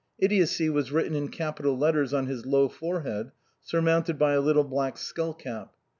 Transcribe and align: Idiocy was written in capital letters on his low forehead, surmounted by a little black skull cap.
Idiocy 0.17 0.67
was 0.67 0.91
written 0.91 1.13
in 1.15 1.27
capital 1.29 1.77
letters 1.77 2.11
on 2.11 2.25
his 2.25 2.43
low 2.43 2.67
forehead, 2.69 3.33
surmounted 3.61 4.17
by 4.17 4.33
a 4.33 4.41
little 4.41 4.63
black 4.63 4.97
skull 4.97 5.35
cap. 5.35 5.75